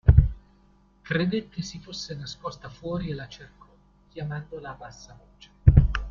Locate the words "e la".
3.11-3.27